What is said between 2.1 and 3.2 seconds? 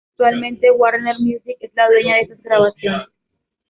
de esas grabaciones.